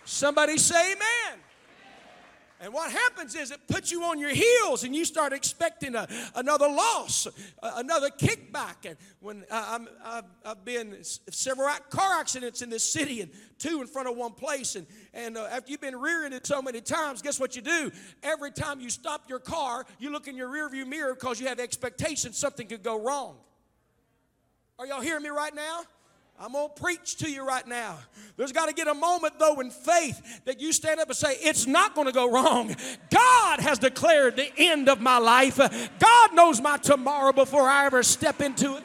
[0.06, 1.45] Somebody say amen.
[2.60, 6.08] And what happens is it puts you on your heels and you start expecting a,
[6.34, 7.26] another loss,
[7.62, 8.86] a, another kickback.
[8.86, 13.86] And when uh, i have been several car accidents in this city and two in
[13.86, 14.74] front of one place.
[14.74, 17.92] And, and uh, after you've been rearing it so many times, guess what you do?
[18.22, 21.60] Every time you stop your car, you look in your rearview mirror because you have
[21.60, 23.36] expectations something could go wrong.
[24.78, 25.82] Are y'all hearing me right now?
[26.38, 27.98] I'm going to preach to you right now.
[28.36, 31.36] There's got to get a moment, though, in faith that you stand up and say,
[31.40, 32.74] It's not going to go wrong.
[33.10, 35.56] God has declared the end of my life.
[35.56, 38.82] God knows my tomorrow before I ever step into it.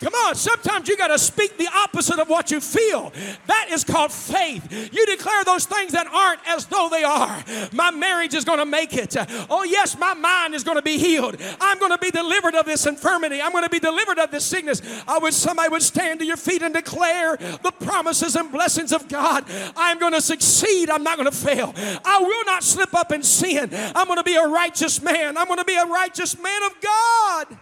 [0.00, 3.12] Come on, sometimes you got to speak the opposite of what you feel.
[3.46, 4.92] That is called faith.
[4.92, 7.44] You declare those things that aren't as though they are.
[7.72, 9.16] My marriage is going to make it.
[9.50, 11.36] Oh, yes, my mind is going to be healed.
[11.60, 13.42] I'm going to be delivered of this infirmity.
[13.42, 14.82] I'm going to be delivered of this sickness.
[15.06, 19.08] I wish somebody would stand to your feet and declare the promises and blessings of
[19.08, 19.44] God.
[19.76, 20.90] I'm going to succeed.
[20.90, 21.74] I'm not going to fail.
[22.04, 23.70] I will not slip up in sin.
[23.72, 25.36] I'm going to be a righteous man.
[25.36, 27.58] I'm going to be a righteous man of God.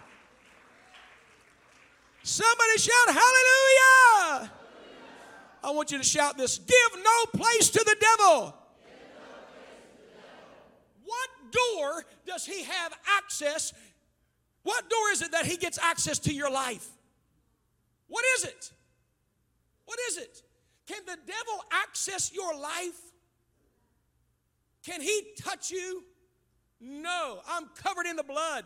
[2.27, 4.51] Somebody shout hallelujah.
[5.63, 8.53] I want you to shout this give no place to the devil.
[11.05, 13.71] What door does he have access?
[14.63, 16.85] What door is it that he gets access to your life?
[18.09, 18.73] What is it?
[19.85, 20.43] What is it?
[20.85, 22.99] Can the devil access your life?
[24.85, 26.03] Can he touch you?
[26.81, 28.65] No, I'm covered in the blood.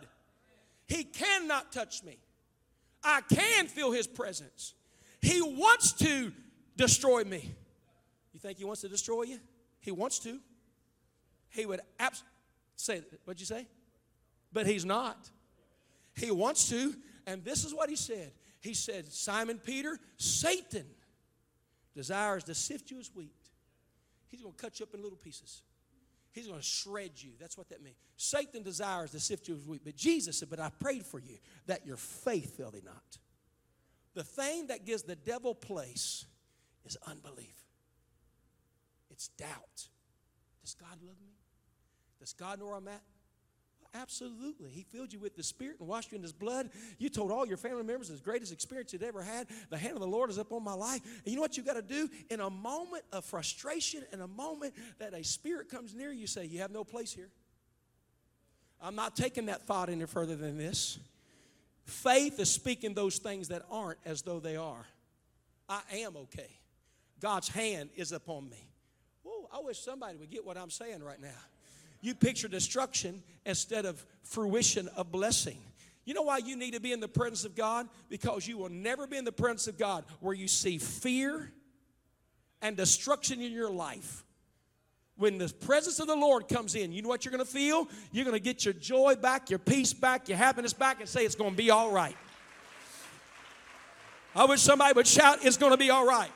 [0.87, 2.17] He cannot touch me.
[3.03, 4.73] I can feel his presence.
[5.21, 6.31] He wants to
[6.75, 7.53] destroy me.
[8.33, 9.39] You think he wants to destroy you?
[9.79, 10.39] He wants to.
[11.49, 12.23] He would abs-
[12.75, 13.67] say, what'd you say?
[14.53, 15.29] but he's not.
[16.15, 16.93] He wants to,
[17.25, 18.31] and this is what he said.
[18.59, 20.85] He said, Simon Peter, Satan
[21.95, 23.33] desires to sift you as wheat.
[24.27, 25.61] He's going to cut you up in little pieces.
[26.31, 27.31] He's going to shred you.
[27.39, 27.97] That's what that means.
[28.15, 29.81] Satan desires to sift you as wheat.
[29.83, 33.17] But Jesus said, But I prayed for you that your faith fail thee not.
[34.13, 36.25] The thing that gives the devil place
[36.85, 37.55] is unbelief,
[39.09, 39.87] it's doubt.
[40.61, 41.33] Does God love me?
[42.19, 43.01] Does God know where I'm at?
[43.93, 44.69] Absolutely.
[44.69, 46.69] He filled you with the Spirit and washed you in His blood.
[46.97, 49.47] You told all your family members the greatest experience you'd ever had.
[49.69, 51.01] The hand of the Lord is upon my life.
[51.03, 52.09] And you know what you got to do?
[52.29, 56.45] In a moment of frustration, in a moment that a spirit comes near you, say,
[56.45, 57.29] You have no place here.
[58.81, 60.97] I'm not taking that thought any further than this.
[61.83, 64.85] Faith is speaking those things that aren't as though they are.
[65.67, 66.59] I am okay.
[67.19, 68.69] God's hand is upon me.
[69.23, 71.29] Whoa, I wish somebody would get what I'm saying right now
[72.01, 75.57] you picture destruction instead of fruition of blessing.
[76.03, 77.87] You know why you need to be in the presence of God?
[78.09, 81.51] Because you will never be in the presence of God where you see fear
[82.61, 84.23] and destruction in your life.
[85.17, 87.87] When the presence of the Lord comes in, you know what you're going to feel?
[88.11, 91.23] You're going to get your joy back, your peace back, your happiness back, and say
[91.23, 92.15] it's going to be all right.
[94.35, 96.31] I wish somebody would shout, It's going to be all right.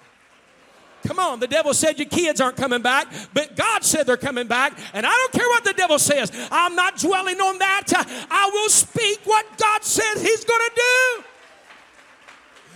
[1.06, 4.48] Come on, the devil said your kids aren't coming back, but God said they're coming
[4.48, 4.78] back.
[4.94, 7.84] And I don't care what the devil says, I'm not dwelling on that.
[8.30, 11.24] I will speak what God said He's going to do.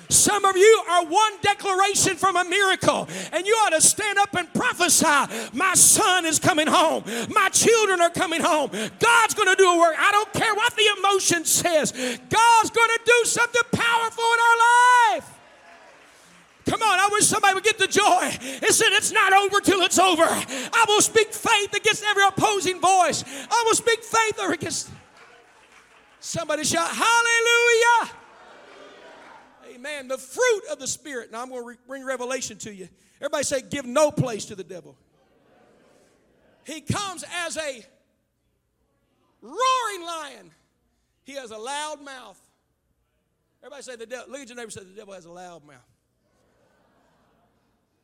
[0.09, 4.35] Some of you are one declaration from a miracle, and you ought to stand up
[4.35, 5.05] and prophesy.
[5.53, 7.03] My son is coming home.
[7.29, 8.71] My children are coming home.
[8.71, 9.95] God's going to do a work.
[9.99, 11.91] I don't care what the emotion says.
[11.91, 15.38] God's going to do something powerful in our life.
[16.69, 18.29] Come on, I wish somebody would get the joy.
[18.41, 20.21] It said, It's not over till it's over.
[20.23, 23.23] I will speak faith against every opposing voice.
[23.49, 24.91] I will speak faith against.
[26.19, 28.12] Somebody shout, Hallelujah!
[29.73, 30.08] Amen.
[30.08, 31.32] The fruit of the Spirit.
[31.32, 32.88] Now I'm going to bring revelation to you.
[33.19, 34.95] Everybody say, Give no place to the devil.
[36.65, 37.84] He comes as a
[39.41, 40.51] roaring lion.
[41.23, 42.39] He has a loud mouth.
[43.63, 44.32] Everybody say the devil.
[44.32, 44.69] Look at your neighbor.
[44.69, 45.88] Say the devil has a loud mouth.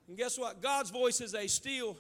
[0.08, 0.62] And guess what?
[0.62, 1.98] God's voice is a still.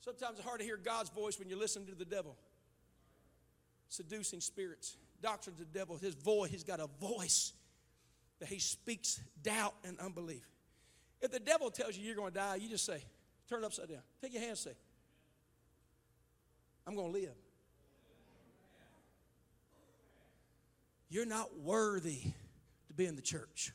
[0.00, 2.36] Sometimes it's hard to hear God's voice when you're listening to the devil.
[3.88, 5.96] Seducing spirits, doctrines of the devil.
[5.96, 7.52] His voice, he's got a voice
[8.38, 10.46] that he speaks doubt and unbelief.
[11.20, 13.02] If the devil tells you you're going to die, you just say,
[13.48, 14.02] turn it upside down.
[14.20, 14.72] Take your hand and say,
[16.86, 17.34] I'm going to live.
[21.08, 22.20] You're not worthy
[22.88, 23.72] to be in the church.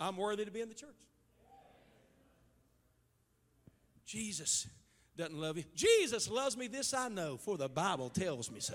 [0.00, 0.90] I'm worthy to be in the church.
[4.06, 4.66] Jesus
[5.16, 5.64] doesn't love you.
[5.74, 8.74] Jesus loves me, this I know, for the Bible tells me so.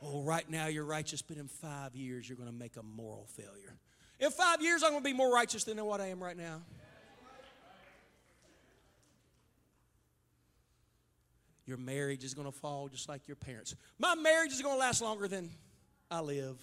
[0.00, 3.26] Oh, right now you're righteous, but in five years you're going to make a moral
[3.26, 3.76] failure.
[4.20, 6.62] In five years, I'm going to be more righteous than what I am right now.
[11.68, 13.76] Your marriage is going to fall just like your parents.
[13.98, 15.50] My marriage is going to last longer than
[16.10, 16.56] I live.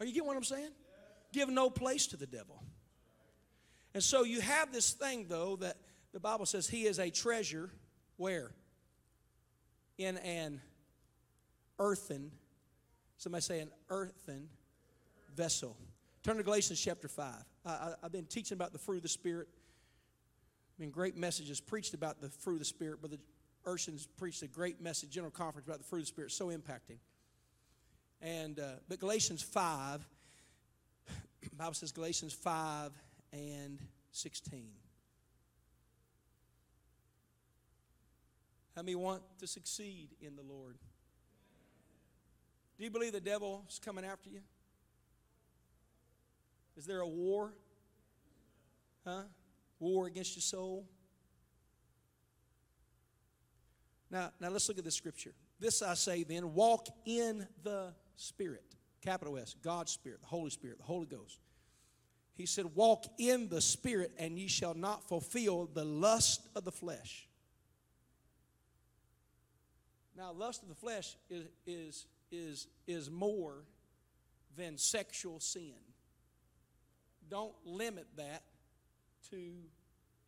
[0.00, 0.72] Are you getting what I'm saying?
[1.32, 2.60] Give no place to the devil.
[3.94, 5.76] And so you have this thing, though, that
[6.12, 7.70] the Bible says he is a treasure.
[8.16, 8.50] Where?
[9.96, 10.60] In an
[11.78, 12.32] earthen,
[13.16, 14.48] somebody say an earthen
[15.36, 15.76] vessel.
[16.24, 17.32] Turn to Galatians chapter 5.
[17.64, 19.46] I, have been teaching about the fruit of the Spirit
[20.80, 23.00] been great messages preached about the fruit of the Spirit.
[23.00, 23.18] Brother
[23.66, 26.96] Urshan's preached a great message, general conference about the fruit of the Spirit, so impacting.
[28.22, 30.04] And uh, but Galatians five,
[31.56, 32.92] Bible says Galatians five
[33.32, 33.78] and
[34.10, 34.70] sixteen.
[38.74, 40.76] How many want to succeed in the Lord?
[42.78, 44.40] Do you believe the devil is coming after you?
[46.78, 47.52] Is there a war?
[49.06, 49.24] Huh?
[49.80, 50.88] War against your soul.
[54.10, 55.32] Now, now let's look at this scripture.
[55.58, 58.64] This I say then walk in the Spirit,
[59.00, 61.40] capital S, God's Spirit, the Holy Spirit, the Holy Ghost.
[62.34, 66.72] He said, Walk in the Spirit, and ye shall not fulfill the lust of the
[66.72, 67.28] flesh.
[70.16, 73.64] Now, lust of the flesh is, is, is, is more
[74.56, 75.74] than sexual sin.
[77.28, 78.42] Don't limit that
[79.30, 79.52] to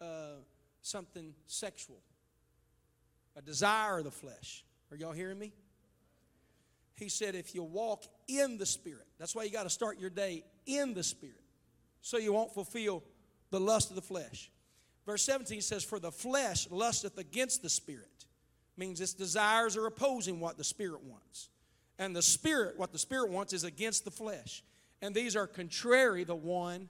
[0.01, 0.41] uh,
[0.83, 2.01] something sexual,
[3.37, 4.65] a desire of the flesh.
[4.91, 5.53] Are y'all hearing me?
[6.95, 10.11] He said, if you walk in the Spirit, that's why you got to start your
[10.11, 11.37] day in the Spirit.
[12.01, 13.03] so you won't fulfill
[13.51, 14.51] the lust of the flesh.
[15.07, 18.09] Verse 17 says, For the flesh lusteth against the spirit.
[18.77, 21.51] Means its desires are opposing what the spirit wants.
[21.99, 24.63] And the spirit, what the spirit wants, is against the flesh.
[25.01, 26.89] And these are contrary the one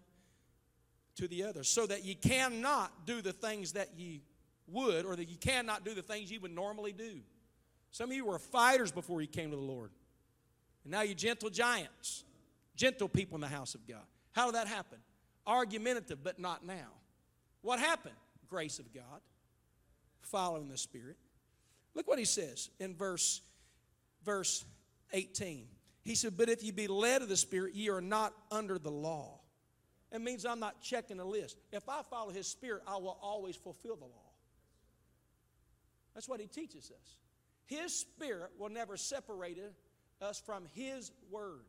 [1.16, 1.64] to the other.
[1.64, 4.22] So that ye cannot do the things that ye
[4.66, 7.20] would, or that ye cannot do the things you would normally do.
[7.90, 9.90] Some of you were fighters before you came to the Lord.
[10.84, 12.24] And now you're gentle giants,
[12.74, 14.04] gentle people in the house of God.
[14.32, 14.98] How did that happen?
[15.46, 16.88] Argumentative, but not now.
[17.60, 18.14] What happened?
[18.48, 19.20] Grace of God,
[20.22, 21.16] following the Spirit.
[21.94, 23.42] Look what he says in verse,
[24.24, 24.64] verse
[25.12, 25.66] 18.
[26.02, 28.90] He said, But if you be led of the Spirit, ye are not under the
[28.90, 29.41] law.
[30.12, 31.56] It means I'm not checking a list.
[31.72, 34.30] If I follow his Spirit, I will always fulfill the law.
[36.14, 37.16] That's what he teaches us.
[37.64, 39.58] His Spirit will never separate
[40.20, 41.64] us from his word.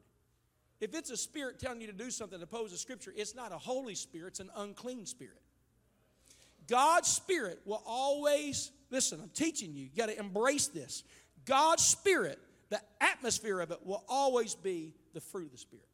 [0.82, 3.58] If it's a spirit telling you to do something opposed to Scripture, it's not a
[3.58, 5.42] Holy Spirit, it's an unclean spirit.
[6.68, 11.04] God's Spirit will always, listen, I'm teaching you, you got to embrace this.
[11.46, 12.38] God's Spirit,
[12.70, 15.86] the atmosphere of it, will always be the fruit of the Spirit.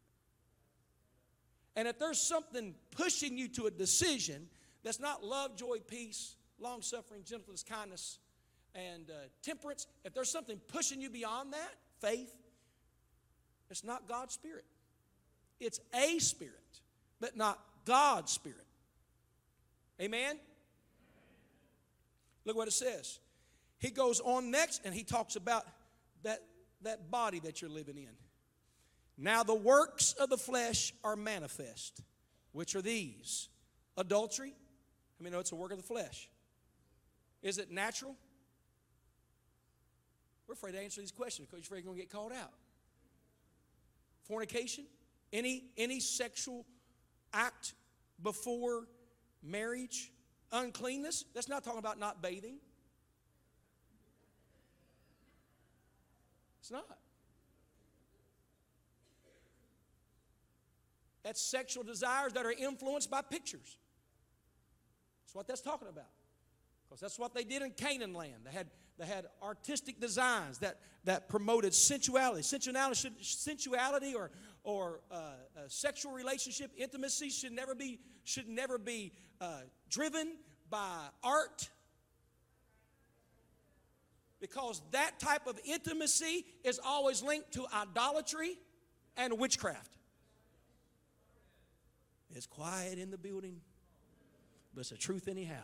[1.76, 4.48] And if there's something pushing you to a decision
[4.84, 8.18] that's not love, joy, peace, long suffering, gentleness, kindness,
[8.76, 12.34] and uh, temperance, if there's something pushing you beyond that, faith,
[13.70, 14.66] it's not God's Spirit.
[15.60, 16.54] It's a Spirit,
[17.20, 18.66] but not God's Spirit.
[20.02, 20.40] Amen?
[22.46, 23.20] Look what it says.
[23.80, 25.66] He goes on next and he talks about
[26.24, 26.40] that,
[26.82, 28.10] that body that you're living in.
[29.22, 32.02] Now the works of the flesh are manifest,
[32.54, 33.50] which are these
[33.98, 34.54] adultery.
[35.20, 36.30] I mean, no, it's a work of the flesh.
[37.44, 38.16] Is it natural?
[40.48, 42.54] We're afraid to answer these questions because you're afraid you're going to get called out.
[44.24, 44.86] Fornication,
[45.34, 46.66] any, any sexual
[47.34, 47.74] act
[48.24, 48.88] before
[49.44, 50.14] marriage,
[50.54, 51.26] uncleanness.
[51.36, 52.56] That's not talking about not bathing.
[56.62, 56.99] It's not.
[61.24, 63.78] That's sexual desires that are influenced by pictures.
[65.24, 66.10] That's what that's talking about.
[66.88, 68.42] Because that's what they did in Canaan land.
[68.46, 68.68] They had,
[68.98, 72.42] they had artistic designs that, that promoted sensuality.
[72.42, 74.32] Sensuality, sensuality or,
[74.64, 75.34] or uh,
[75.68, 79.60] sexual relationship, intimacy should never be, should never be uh,
[79.90, 80.38] driven
[80.70, 81.70] by art.
[84.40, 88.58] Because that type of intimacy is always linked to idolatry
[89.18, 89.99] and witchcraft.
[92.36, 93.62] It's quiet in the building,
[94.74, 95.56] but it's the truth anyhow.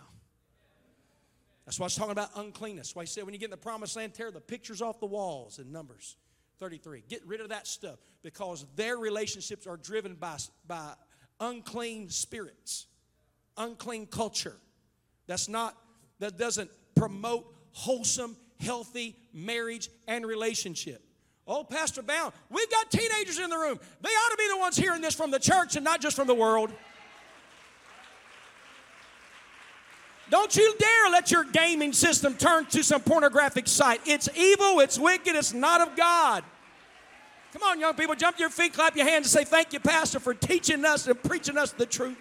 [1.66, 2.96] That's why I was talking about uncleanness.
[2.96, 5.06] Why he said when you get in the promised land, tear the pictures off the
[5.08, 6.16] walls in Numbers
[6.60, 7.04] 33.
[7.08, 10.38] Get rid of that stuff because their relationships are driven by,
[10.68, 10.94] by
[11.40, 12.88] unclean spirits,
[13.58, 14.56] unclean culture.
[15.28, 15.76] That's not,
[16.20, 21.02] that doesn't promote wholesome, healthy marriage and relationship.
[21.48, 23.80] Oh, Pastor Bounds, we've got teenagers in the room.
[24.02, 26.28] They ought to be the ones hearing this from the church and not just from
[26.28, 26.72] the world.
[30.32, 34.02] Don't you dare let your gaming system turn to some pornographic site.
[34.06, 36.44] It's evil, it's wicked, it's not of God.
[37.54, 39.80] Come on, young people, jump to your feet, clap your hands, and say, Thank you,
[39.80, 42.18] Pastor, for teaching us and preaching us the truth.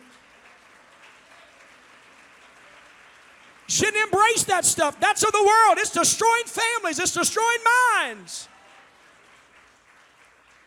[3.66, 5.01] Shouldn't embrace that stuff.
[5.01, 5.79] That's of the world.
[5.79, 7.59] It's destroying families, it's destroying
[8.03, 8.49] minds.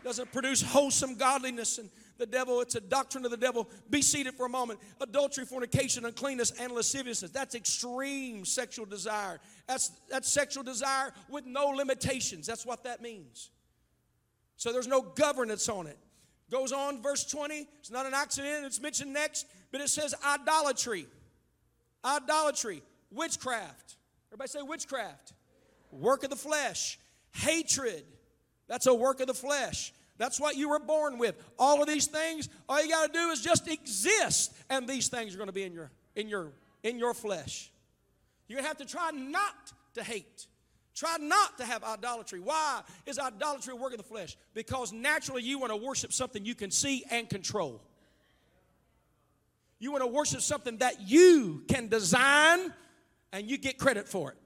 [0.07, 2.61] Doesn't produce wholesome godliness and the devil.
[2.61, 3.69] It's a doctrine of the devil.
[3.89, 4.79] Be seated for a moment.
[5.01, 7.29] Adultery, fornication, uncleanness, and lasciviousness.
[7.31, 9.41] That's extreme sexual desire.
[9.67, 12.47] That's, that's sexual desire with no limitations.
[12.47, 13.49] That's what that means.
[14.55, 15.97] So there's no governance on it.
[16.49, 17.67] Goes on, verse 20.
[17.81, 21.05] It's not an accident, it's mentioned next, but it says idolatry.
[22.05, 22.81] Idolatry,
[23.11, 23.97] witchcraft.
[24.29, 25.33] Everybody say witchcraft.
[25.91, 26.97] Work of the flesh.
[27.31, 28.05] Hatred.
[28.69, 29.91] That's a work of the flesh.
[30.17, 31.35] That's what you were born with.
[31.59, 35.33] All of these things, all you got to do is just exist, and these things
[35.33, 36.51] are going to be in your in your
[36.83, 37.71] in your flesh.
[38.47, 40.47] You're to have to try not to hate.
[40.95, 42.39] Try not to have idolatry.
[42.39, 44.35] Why is idolatry a work of the flesh?
[44.55, 47.81] Because naturally you want to worship something you can see and control.
[49.77, 52.73] You want to worship something that you can design
[53.31, 54.37] and you get credit for it.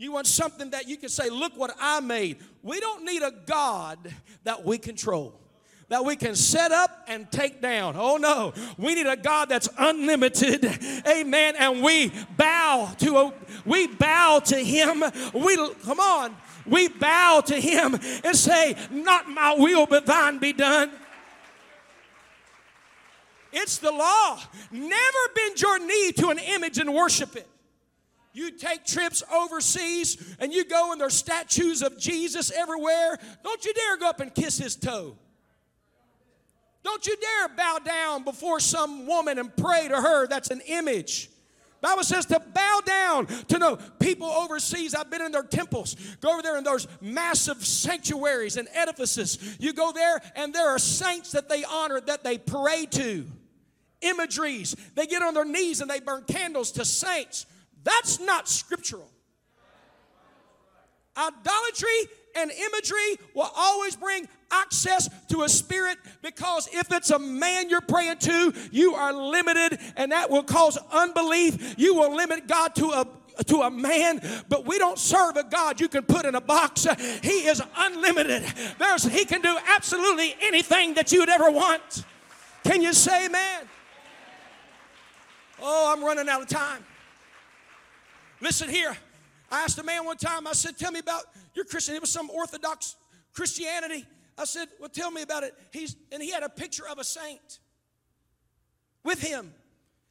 [0.00, 2.38] You want something that you can say, Look what I made.
[2.62, 3.98] We don't need a God
[4.44, 5.34] that we control
[5.90, 7.96] that we can set up and take down.
[7.98, 10.64] Oh no, we need a God that's unlimited.
[11.06, 11.54] Amen.
[11.58, 13.32] And we bow to a,
[13.66, 15.02] we bow to him.
[15.34, 16.36] We come on.
[16.64, 20.92] We bow to him and say, "Not my will, but thine be done."
[23.52, 24.38] It's the law.
[24.70, 27.48] Never bend your knee to an image and worship it.
[28.32, 33.18] You take trips overseas and you go and there's statues of Jesus everywhere.
[33.42, 35.16] Don't you dare go up and kiss his toe.
[36.82, 40.26] Don't you dare bow down before some woman and pray to her.
[40.26, 41.30] That's an image.
[41.80, 44.94] Bible says to bow down to know people overseas.
[44.94, 45.96] I've been in their temples.
[46.20, 49.56] Go over there in those massive sanctuaries and edifices.
[49.58, 53.26] You go there, and there are saints that they honor, that they pray to.
[54.02, 54.76] Imageries.
[54.94, 57.46] They get on their knees and they burn candles to saints.
[57.84, 59.10] That's not scriptural.
[61.16, 67.68] Idolatry and imagery will always bring access to a spirit because if it's a man
[67.68, 71.74] you're praying to, you are limited and that will cause unbelief.
[71.76, 73.06] You will limit God to a
[73.46, 74.20] to a man,
[74.50, 76.86] but we don't serve a God you can put in a box.
[77.22, 78.44] He is unlimited.
[78.78, 82.04] There's he can do absolutely anything that you'd ever want.
[82.64, 83.62] Can you say amen?
[85.62, 86.84] Oh, I'm running out of time.
[88.40, 88.96] Listen here.
[89.50, 91.24] I asked a man one time, I said, Tell me about
[91.54, 91.94] your Christian.
[91.94, 92.96] It was some Orthodox
[93.32, 94.06] Christianity.
[94.38, 95.54] I said, Well, tell me about it.
[95.72, 97.58] He's, and he had a picture of a saint
[99.04, 99.52] with him.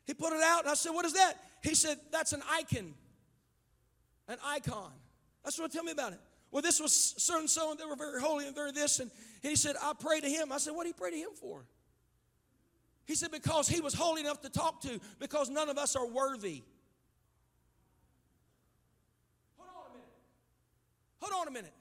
[0.05, 1.35] He put it out, and I said, What is that?
[1.63, 2.93] He said, That's an icon.
[4.27, 4.91] An icon.
[5.45, 6.19] I said, Well, tell me about it.
[6.51, 8.99] Well, this was so and so, and they were very holy and very this.
[8.99, 9.11] And
[9.41, 10.51] he said, I pray to him.
[10.51, 11.65] I said, What did he pray to him for?
[13.05, 16.07] He said, Because he was holy enough to talk to, because none of us are
[16.07, 16.63] worthy.
[19.57, 20.07] Hold on a minute.
[21.21, 21.73] Hold on a minute.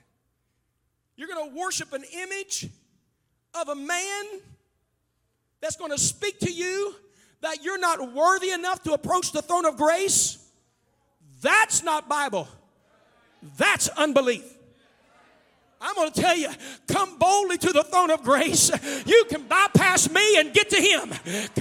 [1.16, 2.68] You're going to worship an image
[3.60, 4.24] of a man
[5.60, 6.94] that's going to speak to you
[7.40, 10.38] that you're not worthy enough to approach the throne of grace.
[11.40, 12.48] That's not Bible.
[13.56, 14.44] That's unbelief.
[15.80, 16.48] I'm going to tell you,
[16.88, 18.70] come boldly to the throne of grace.
[19.06, 21.12] You can bypass me and get to Him.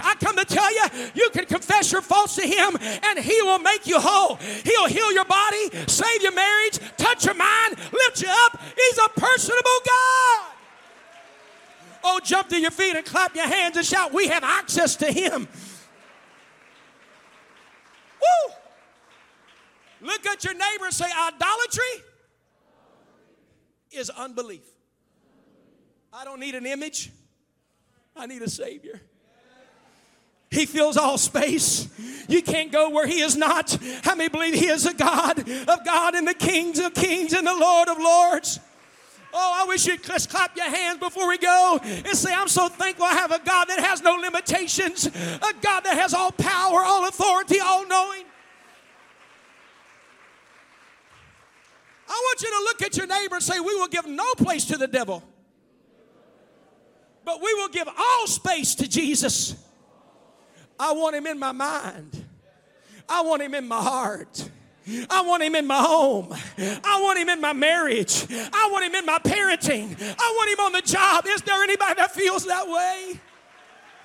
[0.02, 3.60] I come to tell you, you can confess your faults to Him and He will
[3.60, 4.38] make you whole.
[4.38, 8.60] He'll heal your body, save your marriage, touch your mind, lift you up.
[8.76, 10.46] He's a personable God.
[12.04, 15.12] Oh, jump to your feet and clap your hands and shout, We have access to
[15.12, 15.48] Him.
[18.22, 18.54] Woo!
[20.02, 22.07] Look at your neighbor and say, Idolatry
[23.92, 24.66] is unbelief.
[26.14, 27.12] I don't need an image,
[28.16, 29.02] I need a Savior.
[30.50, 31.90] He fills all space.
[32.30, 33.78] You can't go where He is not.
[34.04, 37.46] How many believe He is a God of God and the kings of kings and
[37.46, 38.60] the Lord of lords?
[39.34, 42.70] Oh, I wish you'd just clap your hands before we go and say, I'm so
[42.70, 46.82] thankful I have a God that has no limitations, a God that has all power,
[46.82, 48.24] all authority, all knowing.
[52.18, 54.66] I want you to look at your neighbor and say, We will give no place
[54.66, 55.24] to the devil,
[57.24, 59.56] but we will give all space to Jesus.
[60.80, 62.26] I want him in my mind,
[63.08, 64.50] I want him in my heart.
[65.10, 66.34] I want him in my home.
[66.58, 68.26] I want him in my marriage.
[68.32, 69.98] I want him in my parenting.
[70.00, 71.26] I want him on the job.
[71.28, 73.20] Is there anybody that feels that way?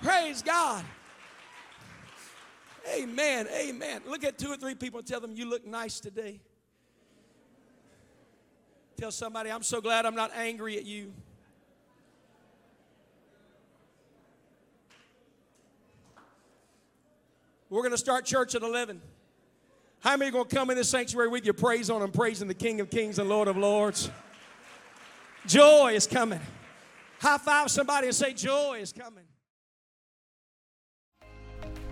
[0.03, 0.85] Praise God.
[2.93, 3.47] Amen.
[3.55, 4.03] Amen.
[4.09, 6.41] Look at two or three people and tell them, You look nice today.
[9.03, 11.13] Tell somebody, I'm so glad I'm not angry at you.
[17.69, 19.03] We're going to start church at 11.
[19.99, 22.47] How many are going to come in this sanctuary with your praise on and praising
[22.47, 24.09] the King of Kings and Lord of Lords?
[25.49, 26.39] Joy is coming.
[27.19, 29.25] High five somebody and say, Joy is coming.